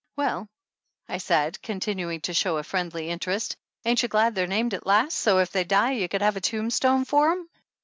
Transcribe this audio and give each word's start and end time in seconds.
"Well," 0.15 0.49
I 1.07 1.19
said, 1.19 1.61
continuing 1.61 2.21
to 2.21 2.33
show 2.33 2.57
a 2.57 2.63
friendly 2.63 3.11
interest, 3.11 3.55
"ain't 3.85 4.01
you 4.01 4.09
glad 4.09 4.33
they're 4.33 4.47
named 4.47 4.73
at 4.73 4.87
last, 4.87 5.13
so's 5.15 5.43
if 5.43 5.51
they 5.51 5.63
die 5.63 5.91
you 5.91 6.09
could 6.09 6.23
have 6.23 6.37
a 6.37 6.41
tombstone 6.41 7.05
for 7.05 7.29
them?" 7.29 7.47